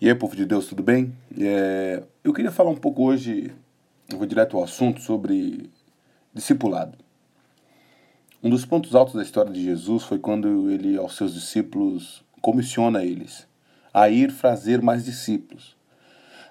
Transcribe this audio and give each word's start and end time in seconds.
E 0.00 0.08
aí, 0.08 0.14
povo 0.14 0.36
de 0.36 0.46
Deus, 0.46 0.68
tudo 0.68 0.80
bem? 0.80 1.12
É, 1.36 2.04
eu 2.22 2.32
queria 2.32 2.52
falar 2.52 2.70
um 2.70 2.76
pouco 2.76 3.04
hoje, 3.04 3.52
eu 4.08 4.16
vou 4.16 4.28
direto 4.28 4.56
ao 4.56 4.62
assunto, 4.62 5.00
sobre 5.00 5.68
discipulado. 6.32 6.96
Um 8.40 8.48
dos 8.48 8.64
pontos 8.64 8.94
altos 8.94 9.14
da 9.14 9.22
história 9.22 9.50
de 9.50 9.60
Jesus 9.60 10.04
foi 10.04 10.20
quando 10.20 10.70
ele, 10.70 10.96
aos 10.96 11.16
seus 11.16 11.34
discípulos, 11.34 12.24
comissiona 12.40 13.04
eles 13.04 13.48
a 13.92 14.08
ir 14.08 14.30
fazer 14.30 14.80
mais 14.80 15.04
discípulos. 15.04 15.76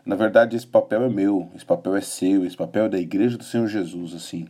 Na 0.05 0.17
verdade, 0.17 0.57
esse 0.57 0.67
papel 0.67 1.03
é 1.03 1.09
meu, 1.09 1.49
esse 1.55 1.65
papel 1.65 1.95
é 1.95 2.01
seu, 2.01 2.43
esse 2.43 2.57
papel 2.57 2.87
é 2.87 2.89
da 2.89 2.99
igreja 2.99 3.37
do 3.37 3.45
Senhor 3.45 3.69
Jesus, 3.69 4.13
assim. 4.13 4.49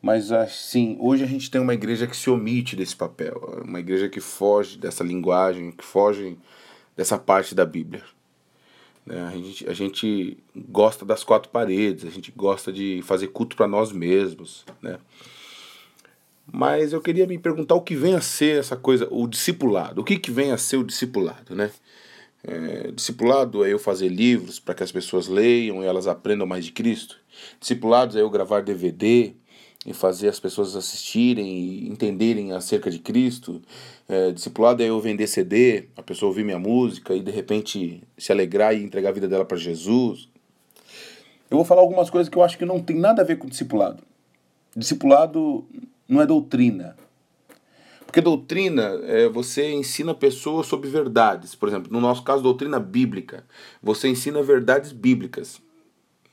Mas 0.00 0.30
assim, 0.30 0.96
hoje 1.00 1.24
a 1.24 1.26
gente 1.26 1.50
tem 1.50 1.60
uma 1.60 1.74
igreja 1.74 2.06
que 2.06 2.16
se 2.16 2.30
omite 2.30 2.76
desse 2.76 2.94
papel, 2.94 3.64
uma 3.64 3.80
igreja 3.80 4.08
que 4.08 4.20
foge 4.20 4.78
dessa 4.78 5.02
linguagem, 5.02 5.72
que 5.72 5.84
foge 5.84 6.38
dessa 6.96 7.18
parte 7.18 7.54
da 7.54 7.66
Bíblia. 7.66 8.02
Né? 9.04 9.22
A, 9.22 9.30
gente, 9.30 9.68
a 9.68 9.72
gente 9.72 10.38
gosta 10.56 11.04
das 11.04 11.22
quatro 11.22 11.50
paredes, 11.50 12.04
a 12.04 12.10
gente 12.10 12.32
gosta 12.32 12.72
de 12.72 13.00
fazer 13.04 13.28
culto 13.28 13.56
para 13.56 13.68
nós 13.68 13.92
mesmos. 13.92 14.64
Né? 14.82 14.98
Mas 16.50 16.92
eu 16.92 17.00
queria 17.00 17.26
me 17.26 17.38
perguntar 17.38 17.74
o 17.74 17.82
que 17.82 17.94
vem 17.94 18.14
a 18.14 18.20
ser 18.20 18.58
essa 18.58 18.76
coisa, 18.76 19.06
o 19.10 19.26
discipulado. 19.26 20.00
O 20.00 20.04
que, 20.04 20.18
que 20.18 20.30
vem 20.30 20.50
a 20.50 20.58
ser 20.58 20.76
o 20.76 20.84
discipulado? 20.84 21.54
Né? 21.54 21.70
É, 22.42 22.92
discipulado 22.92 23.64
é 23.64 23.72
eu 23.72 23.78
fazer 23.78 24.08
livros 24.08 24.58
para 24.58 24.74
que 24.74 24.82
as 24.82 24.92
pessoas 24.92 25.26
leiam 25.26 25.82
e 25.82 25.86
elas 25.86 26.06
aprendam 26.06 26.46
mais 26.46 26.64
de 26.64 26.72
Cristo. 26.72 27.18
Discipulado 27.60 28.16
é 28.16 28.22
eu 28.22 28.30
gravar 28.30 28.62
DVD 28.62 29.34
e 29.84 29.92
fazer 29.92 30.28
as 30.28 30.40
pessoas 30.40 30.74
assistirem 30.74 31.46
e 31.46 31.88
entenderem 31.88 32.52
acerca 32.52 32.90
de 32.90 32.98
Cristo. 32.98 33.60
É, 34.08 34.30
discipulado 34.32 34.82
é 34.82 34.86
eu 34.86 35.00
vender 35.00 35.26
CD, 35.26 35.88
a 35.96 36.02
pessoa 36.02 36.28
ouvir 36.28 36.44
minha 36.44 36.58
música 36.58 37.14
e 37.14 37.20
de 37.20 37.30
repente 37.30 38.02
se 38.16 38.32
alegrar 38.32 38.74
e 38.74 38.82
entregar 38.82 39.10
a 39.10 39.12
vida 39.12 39.28
dela 39.28 39.44
para 39.44 39.56
Jesus. 39.56 40.28
Eu 41.50 41.56
vou 41.56 41.64
falar 41.64 41.80
algumas 41.80 42.10
coisas 42.10 42.28
que 42.28 42.36
eu 42.36 42.42
acho 42.42 42.58
que 42.58 42.64
não 42.64 42.80
tem 42.80 42.96
nada 42.96 43.22
a 43.22 43.24
ver 43.24 43.36
com 43.36 43.46
discipulado. 43.46 44.02
Discipulado 44.76 45.64
não 46.08 46.20
é 46.20 46.26
doutrina. 46.26 46.96
Porque 48.04 48.20
doutrina, 48.20 48.98
é, 49.04 49.28
você 49.28 49.72
ensina 49.72 50.14
pessoas 50.14 50.66
sobre 50.66 50.88
verdades. 50.88 51.54
Por 51.54 51.68
exemplo, 51.68 51.92
no 51.92 52.00
nosso 52.00 52.22
caso, 52.22 52.42
doutrina 52.42 52.80
bíblica. 52.80 53.44
Você 53.82 54.08
ensina 54.08 54.42
verdades 54.42 54.92
bíblicas. 54.92 55.60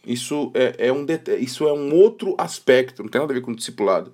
Isso 0.05 0.51
é, 0.53 0.87
é, 0.87 0.91
um, 0.91 1.05
isso 1.39 1.67
é 1.67 1.73
um 1.73 1.93
outro 1.95 2.35
aspecto, 2.37 3.01
não 3.03 3.09
tem 3.09 3.21
nada 3.21 3.31
a 3.31 3.35
ver 3.35 3.41
com 3.41 3.53
discipulado. 3.53 4.13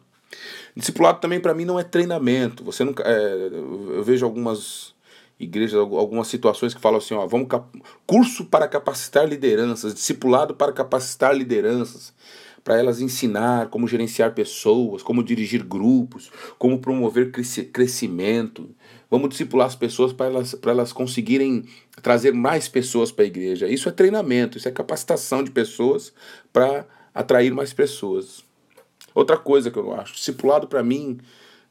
Discipulado 0.76 1.20
também 1.20 1.40
para 1.40 1.54
mim 1.54 1.66
não 1.66 1.80
é 1.80 1.84
treinamento. 1.84 2.64
Você 2.64 2.84
nunca, 2.84 3.04
é, 3.04 3.50
eu 3.52 4.04
vejo 4.04 4.26
algumas 4.26 4.94
igrejas, 5.40 5.80
algumas 5.80 6.28
situações 6.28 6.74
que 6.74 6.82
falam 6.82 6.98
assim, 6.98 7.14
ó, 7.14 7.26
vamos 7.26 7.48
curso 8.06 8.46
para 8.46 8.68
capacitar 8.68 9.28
lideranças, 9.28 9.94
discipulado 9.94 10.54
para 10.54 10.74
capacitar 10.74 11.36
lideranças, 11.36 12.14
para 12.64 12.78
elas 12.78 13.02
ensinar 13.02 13.70
como 13.70 13.88
gerenciar 13.88 14.34
pessoas, 14.34 15.02
como 15.02 15.24
dirigir 15.24 15.64
grupos, 15.64 16.32
como 16.58 16.80
promover 16.80 17.32
crescimento. 17.72 18.70
Vamos 19.10 19.30
discipular 19.30 19.68
as 19.68 19.76
pessoas 19.76 20.14
para 20.14 20.28
elas, 20.28 20.56
elas 20.64 20.94
conseguirem 20.94 21.66
trazer 22.02 22.34
mais 22.34 22.68
pessoas 22.68 23.12
para 23.12 23.24
a 23.26 23.28
igreja. 23.28 23.68
Isso 23.68 23.90
é 23.90 23.92
treinamento, 23.92 24.58
isso 24.58 24.68
é 24.68 24.72
capacitação 24.72 25.44
de 25.44 25.52
pessoas 25.52 26.14
para 26.54 26.86
atrair 27.14 27.54
mais 27.54 27.74
pessoas. 27.74 28.44
Outra 29.16 29.38
coisa 29.38 29.72
que 29.72 29.78
eu 29.78 29.94
acho, 29.94 30.14
discipulado 30.14 30.68
para 30.68 30.84
mim 30.84 31.20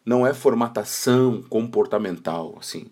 não 0.05 0.27
é 0.27 0.35
formatação 0.35 1.43
comportamental, 1.43 2.57
assim. 2.59 2.87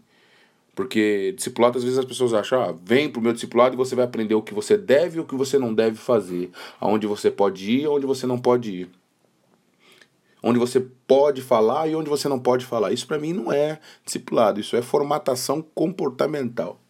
Porque 0.77 1.33
discipulado, 1.35 1.79
às 1.79 1.83
vezes 1.83 1.99
as 1.99 2.05
pessoas 2.05 2.35
acham, 2.35 2.63
ah, 2.63 2.75
vem 2.85 3.09
pro 3.09 3.23
meu 3.23 3.33
discipulado 3.33 3.75
e 3.75 3.77
você 3.79 3.97
vai 3.97 4.05
aprender 4.05 4.35
o 4.35 4.43
que 4.43 4.55
você 4.55 4.77
deve 4.77 5.17
e 5.17 5.21
o 5.21 5.25
que 5.25 5.35
você 5.35 5.59
não 5.59 5.75
deve 5.75 5.97
fazer. 5.97 6.51
Aonde 6.79 7.07
você 7.07 7.31
pode 7.31 7.69
ir 7.69 7.83
e 7.83 7.89
onde 7.89 8.07
você 8.07 8.27
não 8.27 8.39
pode 8.39 8.71
ir 8.71 8.91
onde 10.43 10.61
você 10.61 10.79
pode 11.09 11.43
falar 11.43 11.89
e 11.89 11.97
onde 11.97 12.09
você 12.09 12.29
não 12.29 12.39
pode 12.39 12.65
falar. 12.65 12.93
Isso 12.93 13.07
para 13.07 13.19
mim 13.19 13.33
não 13.33 13.53
é 13.53 13.81
discipulado, 14.05 14.61
isso 14.61 14.77
é 14.77 14.83
formatação 14.83 15.61
comportamental. 15.61 16.81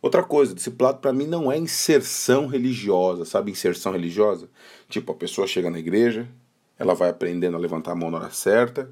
Outra 0.00 0.22
coisa, 0.22 0.54
discipulado 0.54 0.98
para 0.98 1.12
mim 1.12 1.26
não 1.26 1.50
é 1.50 1.58
inserção 1.58 2.46
religiosa, 2.46 3.24
sabe 3.24 3.50
inserção 3.50 3.90
religiosa? 3.90 4.48
Tipo, 4.88 5.10
a 5.10 5.16
pessoa 5.16 5.48
chega 5.48 5.68
na 5.68 5.80
igreja, 5.80 6.28
ela 6.78 6.94
vai 6.94 7.08
aprendendo 7.08 7.56
a 7.56 7.60
levantar 7.60 7.90
a 7.90 7.96
mão 7.96 8.08
na 8.08 8.18
hora 8.18 8.30
certa, 8.30 8.88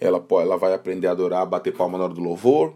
ela, 0.00 0.24
ela 0.40 0.56
vai 0.56 0.72
aprender 0.72 1.06
a 1.06 1.12
adorar, 1.12 1.46
bater 1.46 1.72
palma 1.72 1.98
na 1.98 2.04
hora 2.04 2.14
do 2.14 2.20
louvor, 2.20 2.74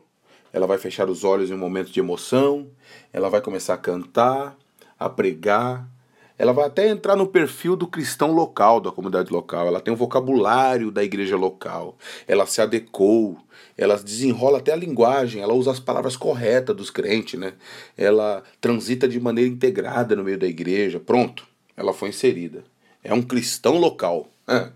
ela 0.53 0.67
vai 0.67 0.79
fechar 0.79 1.09
os 1.09 1.25
olhos 1.25 1.51
em 1.51 1.55
um 1.55 1.59
momento 1.59 1.91
de 1.91 1.99
emoção, 1.99 2.69
ela 3.13 3.29
vai 3.29 3.41
começar 3.41 3.75
a 3.75 3.79
cantar, 3.79 4.57
a 4.99 5.09
pregar, 5.09 5.89
ela 6.37 6.53
vai 6.53 6.67
até 6.67 6.89
entrar 6.89 7.15
no 7.15 7.27
perfil 7.29 7.77
do 7.77 7.87
cristão 7.87 8.33
local, 8.33 8.81
da 8.81 8.91
comunidade 8.91 9.33
local. 9.33 9.69
Ela 9.69 9.81
tem 9.81 9.95
o 9.95 9.97
vocabulário 9.97 10.91
da 10.91 11.03
igreja 11.05 11.37
local. 11.37 11.97
Ela 12.27 12.45
se 12.45 12.61
adequou. 12.61 13.39
Ela 13.79 13.97
desenrola 13.97 14.59
até 14.59 14.73
a 14.73 14.77
linguagem. 14.77 15.41
Ela 15.41 15.55
usa 15.55 15.71
as 15.71 15.79
palavras 15.79 16.17
corretas 16.17 16.75
dos 16.75 16.91
crentes, 16.91 17.39
né? 17.39 17.55
Ela 17.97 18.43
transita 18.61 19.07
de 19.07 19.21
maneira 19.21 19.49
integrada 19.49 20.17
no 20.17 20.25
meio 20.25 20.39
da 20.39 20.47
igreja. 20.47 20.99
Pronto, 20.99 21.47
ela 21.77 21.93
foi 21.93 22.09
inserida. 22.09 22.65
É 23.03 23.15
um 23.15 23.23
cristão 23.23 23.79
local. 23.79 24.29
É. 24.49 24.71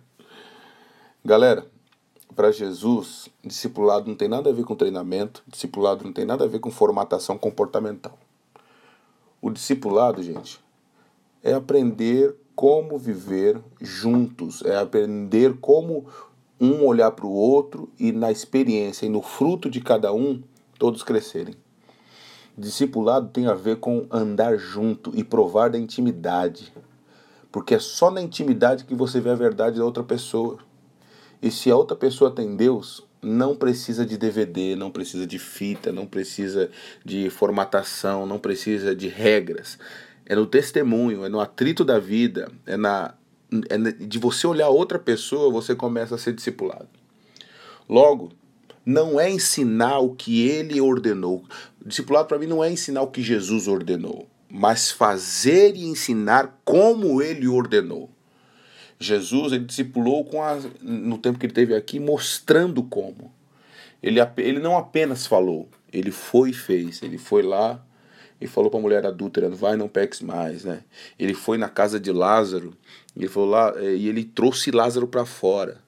Galera, 1.24 1.66
para 2.34 2.52
Jesus, 2.52 3.28
discipulado 3.44 4.08
não 4.08 4.14
tem 4.14 4.28
nada 4.28 4.50
a 4.50 4.52
ver 4.52 4.64
com 4.64 4.76
treinamento. 4.76 5.42
Discipulado 5.46 6.04
não 6.04 6.12
tem 6.12 6.24
nada 6.24 6.44
a 6.44 6.48
ver 6.48 6.60
com 6.60 6.70
formatação 6.70 7.36
comportamental. 7.36 8.16
O 9.40 9.50
discipulado, 9.50 10.22
gente, 10.22 10.60
é 11.42 11.54
aprender 11.54 12.34
como 12.54 12.98
viver 12.98 13.60
juntos, 13.80 14.62
é 14.64 14.76
aprender 14.76 15.58
como 15.60 16.06
um 16.60 16.84
olhar 16.84 17.12
para 17.12 17.26
o 17.26 17.32
outro 17.32 17.88
e 17.98 18.10
na 18.10 18.32
experiência 18.32 19.06
e 19.06 19.08
no 19.08 19.22
fruto 19.22 19.70
de 19.70 19.80
cada 19.80 20.12
um 20.12 20.42
todos 20.78 21.02
crescerem. 21.02 21.54
Discipulado 22.56 23.28
tem 23.28 23.46
a 23.46 23.54
ver 23.54 23.76
com 23.76 24.06
andar 24.10 24.56
junto 24.56 25.12
e 25.14 25.22
provar 25.22 25.70
da 25.70 25.78
intimidade, 25.78 26.72
porque 27.52 27.74
é 27.74 27.78
só 27.78 28.10
na 28.10 28.20
intimidade 28.20 28.84
que 28.84 28.94
você 28.96 29.20
vê 29.20 29.30
a 29.30 29.36
verdade 29.36 29.78
da 29.78 29.84
outra 29.84 30.02
pessoa. 30.02 30.58
E 31.40 31.50
se 31.50 31.70
a 31.70 31.76
outra 31.76 31.96
pessoa 31.96 32.30
tem 32.30 32.56
Deus, 32.56 33.06
não 33.22 33.54
precisa 33.54 34.04
de 34.04 34.16
DVD, 34.16 34.74
não 34.76 34.90
precisa 34.90 35.26
de 35.26 35.38
fita, 35.38 35.92
não 35.92 36.06
precisa 36.06 36.70
de 37.04 37.30
formatação, 37.30 38.26
não 38.26 38.38
precisa 38.38 38.94
de 38.94 39.08
regras 39.08 39.78
é 40.28 40.36
no 40.36 40.46
testemunho, 40.46 41.24
é 41.24 41.28
no 41.28 41.40
atrito 41.40 41.82
da 41.82 41.98
vida, 41.98 42.52
é 42.66 42.76
na 42.76 43.14
é 43.70 43.78
de 43.78 44.18
você 44.18 44.46
olhar 44.46 44.68
outra 44.68 44.98
pessoa, 44.98 45.50
você 45.50 45.74
começa 45.74 46.14
a 46.14 46.18
ser 46.18 46.34
discipulado. 46.34 46.86
Logo, 47.88 48.30
não 48.84 49.18
é 49.18 49.30
ensinar 49.30 50.00
o 50.00 50.14
que 50.14 50.46
ele 50.46 50.82
ordenou. 50.82 51.42
Discipulado 51.82 52.28
para 52.28 52.38
mim 52.38 52.46
não 52.46 52.62
é 52.62 52.70
ensinar 52.70 53.00
o 53.00 53.10
que 53.10 53.22
Jesus 53.22 53.66
ordenou, 53.66 54.28
mas 54.50 54.90
fazer 54.90 55.74
e 55.74 55.86
ensinar 55.86 56.60
como 56.62 57.22
ele 57.22 57.48
ordenou. 57.48 58.10
Jesus 58.98 59.52
ele 59.52 59.64
discipulou 59.64 60.24
com 60.24 60.42
a, 60.42 60.58
no 60.80 61.18
tempo 61.18 61.38
que 61.38 61.46
ele 61.46 61.52
teve 61.52 61.74
aqui, 61.74 62.00
mostrando 62.00 62.82
como. 62.82 63.32
Ele, 64.02 64.20
ele 64.36 64.58
não 64.58 64.76
apenas 64.76 65.26
falou, 65.26 65.68
ele 65.92 66.10
foi 66.10 66.50
e 66.50 66.54
fez. 66.54 67.02
Ele 67.02 67.18
foi 67.18 67.42
lá, 67.42 67.82
e 68.40 68.46
falou 68.46 68.70
para 68.70 68.78
a 68.78 68.82
mulher 68.82 69.06
adúltera, 69.06 69.48
vai 69.48 69.76
não 69.76 69.88
peques 69.88 70.20
mais, 70.20 70.64
né? 70.64 70.82
Ele 71.18 71.34
foi 71.34 71.58
na 71.58 71.68
casa 71.68 71.98
de 71.98 72.12
Lázaro, 72.12 72.74
ele 73.16 73.28
falou 73.28 73.48
lá, 73.48 73.74
e 73.82 74.08
ele 74.08 74.24
trouxe 74.24 74.70
Lázaro 74.70 75.08
para 75.08 75.24
fora. 75.24 75.78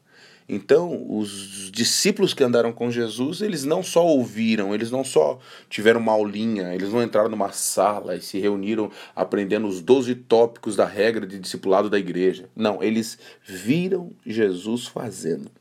Então, 0.53 1.07
os 1.09 1.71
discípulos 1.71 2.35
que 2.35 2.43
andaram 2.43 2.73
com 2.73 2.91
Jesus, 2.91 3.41
eles 3.41 3.65
não 3.65 3.85
só 3.85 4.05
ouviram, 4.05 4.75
eles 4.75 4.91
não 4.91 5.05
só 5.05 5.39
tiveram 5.69 6.01
uma 6.01 6.11
aulinha, 6.11 6.75
eles 6.75 6.93
não 6.93 7.01
entraram 7.01 7.29
numa 7.29 7.53
sala 7.53 8.17
e 8.17 8.21
se 8.21 8.37
reuniram 8.41 8.91
aprendendo 9.15 9.69
os 9.69 9.81
12 9.81 10.13
tópicos 10.17 10.75
da 10.75 10.85
regra 10.85 11.25
de 11.25 11.39
discipulado 11.39 11.89
da 11.89 12.01
igreja. 12.01 12.51
Não, 12.57 12.83
eles 12.83 13.17
viram 13.45 14.11
Jesus 14.27 14.89
fazendo. 14.89 15.53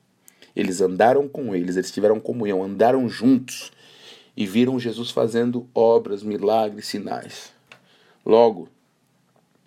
Eles 0.56 0.82
andaram 0.82 1.28
com 1.28 1.54
eles, 1.54 1.76
eles 1.76 1.92
tiveram 1.92 2.20
comunhão, 2.20 2.64
andaram 2.64 3.08
juntos 3.08 3.72
e 4.36 4.48
viram 4.48 4.80
Jesus 4.80 5.12
fazendo 5.12 5.70
obras, 5.72 6.24
milagres, 6.24 6.88
sinais. 6.88 7.54
Logo, 8.26 8.68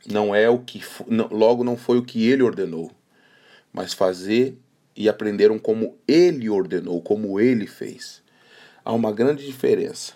não 0.04 0.34
é 0.34 0.50
o 0.50 0.58
que 0.58 0.82
logo 1.30 1.62
não 1.62 1.76
foi 1.76 1.98
o 1.98 2.04
que 2.04 2.28
ele 2.28 2.42
ordenou, 2.42 2.90
mas 3.72 3.94
fazer 3.94 4.58
e 4.96 5.08
aprenderam 5.08 5.58
como 5.58 5.96
ele 6.06 6.48
ordenou, 6.48 7.00
como 7.00 7.40
ele 7.40 7.66
fez. 7.66 8.22
Há 8.84 8.92
uma 8.92 9.12
grande 9.12 9.46
diferença. 9.46 10.14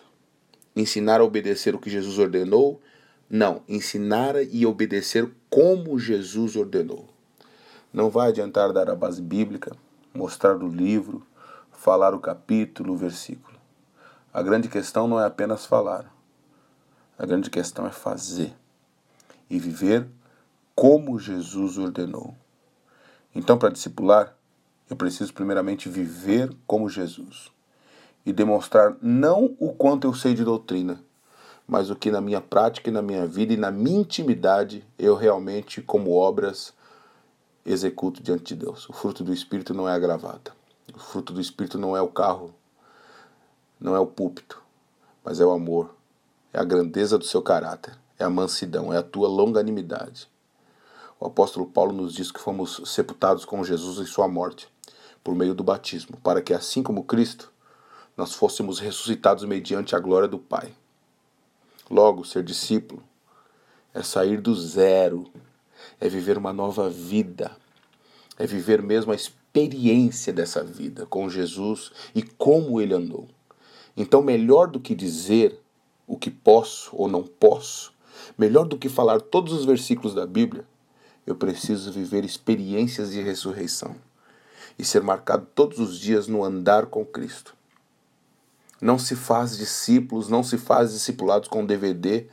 Ensinar 0.75 1.21
a 1.21 1.25
obedecer 1.25 1.75
o 1.75 1.79
que 1.79 1.89
Jesus 1.89 2.19
ordenou, 2.19 2.81
não, 3.29 3.63
ensinar 3.69 4.35
e 4.43 4.67
obedecer 4.67 5.29
como 5.49 5.99
Jesus 5.99 6.55
ordenou. 6.55 7.09
Não 7.93 8.11
vai 8.11 8.29
adiantar 8.29 8.73
dar 8.73 8.91
a 8.91 8.95
base 8.95 9.23
bíblica, 9.23 9.75
mostrar 10.13 10.57
o 10.57 10.69
livro, 10.69 11.27
falar 11.73 12.15
o 12.15 12.21
capítulo, 12.21 12.93
o 12.93 12.97
versículo 12.97 13.57
A 14.33 14.43
grande 14.43 14.69
questão 14.69 15.09
não 15.09 15.21
é 15.21 15.25
apenas 15.25 15.65
falar. 15.65 16.15
A 17.19 17.25
grande 17.25 17.49
questão 17.49 17.87
é 17.87 17.91
fazer 17.91 18.53
e 19.49 19.59
viver 19.59 20.07
como 20.75 21.19
Jesus 21.19 21.79
ordenou. 21.79 22.35
Então, 23.35 23.57
para 23.57 23.71
discipular, 23.71 24.36
eu 24.89 24.97
preciso 24.97 25.33
primeiramente 25.33 25.89
viver 25.89 26.55
como 26.67 26.89
Jesus 26.89 27.51
e 28.25 28.33
demonstrar 28.33 28.97
não 29.01 29.57
o 29.59 29.73
quanto 29.73 30.07
eu 30.07 30.15
sei 30.15 30.35
de 30.35 30.45
doutrina, 30.45 31.01
mas 31.67 31.91
o 31.91 31.97
que 31.97 32.11
na 32.11 32.21
minha 32.21 32.41
prática 32.41 32.91
e 32.91 32.93
na 32.93 33.03
minha 33.03 33.27
vida 33.27 33.53
e 33.53 33.57
na 33.57 33.71
minha 33.71 34.01
intimidade 34.01 34.85
eu 34.99 35.15
realmente, 35.15 35.83
como 35.83 36.13
obras, 36.13 36.73
executo 37.65 38.23
diante 38.23 38.55
de 38.55 38.65
Deus. 38.65 38.89
O 38.89 38.93
fruto 38.93 39.25
do 39.25 39.33
Espírito 39.33 39.75
não 39.75 39.89
é 39.89 39.93
a 39.93 39.99
gravata. 39.99 40.53
O 40.95 40.99
fruto 40.99 41.33
do 41.33 41.41
Espírito 41.41 41.79
não 41.79 41.97
é 41.97 42.01
o 42.01 42.09
carro, 42.09 42.55
não 43.81 43.97
é 43.97 43.99
o 43.99 44.07
púlpito, 44.07 44.63
mas 45.25 45.41
é 45.41 45.45
o 45.45 45.51
amor, 45.51 45.95
é 46.53 46.61
a 46.61 46.65
grandeza 46.65 47.19
do 47.19 47.25
seu 47.25 47.43
caráter, 47.43 47.99
é 48.19 48.25
a 48.25 48.31
mansidão, 48.31 48.93
é 48.93 48.99
a 48.99 49.03
tua 49.03 49.27
longanimidade. 49.27 50.29
O 51.19 51.27
apóstolo 51.27 51.67
Paulo 51.67 51.93
nos 51.93 52.15
diz 52.15 52.31
que 52.31 52.41
fomos 52.41 52.81
sepultados 52.87 53.45
com 53.45 53.65
Jesus 53.65 53.99
em 53.99 54.11
sua 54.11 54.29
morte, 54.29 54.69
por 55.27 55.35
meio 55.35 55.57
do 55.57 55.65
batismo, 55.65 56.17
para 56.23 56.41
que, 56.41 56.55
assim 56.55 56.85
como 56.85 57.03
Cristo, 57.03 57.53
nós 58.17 58.33
fôssemos 58.33 58.79
ressuscitados 58.79 59.43
mediante 59.43 59.97
a 59.97 59.99
glória 59.99 60.29
do 60.29 60.39
Pai. 60.39 60.73
Logo, 61.91 62.25
ser 62.25 62.45
discípulo 62.45 63.03
é 63.93 64.05
sair 64.05 64.41
do 64.41 64.55
zero, 64.55 65.27
é 66.01 66.09
viver 66.09 66.39
uma 66.39 66.53
nova 66.53 66.89
vida, 66.89 67.51
é 68.39 68.47
viver 68.47 68.81
mesmo 68.81 69.11
a 69.11 69.17
experiência 69.17 70.33
dessa 70.33 70.63
vida 70.63 71.07
com 71.07 71.29
Jesus 71.29 71.91
e 72.15 72.23
como 72.23 72.81
ele 72.81 72.95
andou. 72.95 73.27
Então, 73.97 74.23
melhor 74.23 74.69
do 74.69 74.79
que 74.79 74.95
dizer 74.95 75.59
o 76.07 76.17
que 76.17 76.31
posso 76.31 76.95
ou 76.95 77.09
não 77.09 77.25
posso, 77.25 77.93
melhor 78.39 78.65
do 78.65 78.79
que 78.79 78.89
falar 78.89 79.21
todos 79.21 79.53
os 79.53 79.65
versículos 79.65 80.15
da 80.15 80.25
Bíblia, 80.25 80.65
eu 81.27 81.35
preciso 81.35 81.91
viver 81.91 82.25
experiências 82.25 83.11
de 83.11 83.21
ressurreição 83.21 83.97
e 84.79 84.85
ser 84.85 85.03
marcado 85.03 85.47
todos 85.55 85.79
os 85.79 85.99
dias 85.99 86.27
no 86.27 86.45
andar 86.45 86.87
com 86.87 87.05
Cristo. 87.05 87.55
Não 88.81 88.99
se 88.99 89.17
faz 89.17 89.57
discípulos, 89.57 90.29
não 90.29 90.43
se 90.43 90.59
faz 90.59 90.93
discipulados 90.93 91.49
com 91.49 91.65
DVD, 91.65 92.27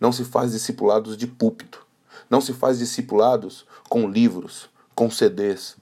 não 0.00 0.10
se 0.12 0.24
faz 0.24 0.52
discipulados 0.52 1.16
de 1.16 1.26
púlpito, 1.26 1.86
não 2.28 2.40
se 2.40 2.54
faz 2.54 2.78
discipulados 2.78 3.66
com 3.88 4.08
livros, 4.08 4.70
com 4.94 5.10
CDs. 5.10 5.76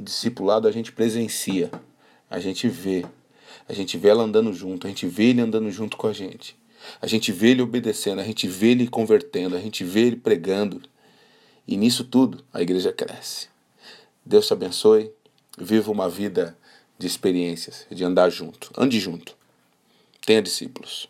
Discipulado 0.00 0.68
a 0.68 0.70
gente 0.70 0.92
presencia, 0.92 1.70
a 2.30 2.38
gente 2.38 2.68
vê, 2.68 3.04
a 3.68 3.72
gente 3.72 3.98
vê 3.98 4.08
ela 4.10 4.22
andando 4.22 4.52
junto, 4.52 4.86
a 4.86 4.90
gente 4.90 5.06
vê 5.08 5.24
ele 5.24 5.40
andando 5.40 5.70
junto 5.70 5.96
com 5.96 6.06
a 6.06 6.12
gente. 6.12 6.56
A 7.02 7.06
gente 7.06 7.32
vê 7.32 7.50
ele 7.50 7.62
obedecendo, 7.62 8.20
a 8.20 8.24
gente 8.24 8.46
vê 8.46 8.68
ele 8.68 8.86
convertendo, 8.86 9.56
a 9.56 9.60
gente 9.60 9.82
vê 9.82 10.02
ele 10.02 10.16
pregando. 10.16 10.80
E 11.66 11.76
nisso 11.76 12.04
tudo 12.04 12.44
a 12.52 12.62
igreja 12.62 12.92
cresce. 12.92 13.48
Deus 14.24 14.46
te 14.46 14.52
abençoe. 14.52 15.12
Viva 15.60 15.90
uma 15.90 16.08
vida 16.08 16.56
de 16.98 17.06
experiências, 17.06 17.86
de 17.90 18.04
andar 18.04 18.30
junto. 18.30 18.70
Ande 18.76 18.98
junto. 18.98 19.36
Tenha 20.24 20.42
discípulos. 20.42 21.08